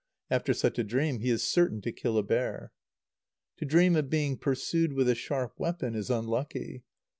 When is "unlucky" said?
6.09-6.85